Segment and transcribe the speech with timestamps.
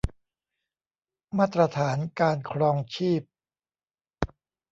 [1.37, 3.21] มาตรฐานการครองชีพ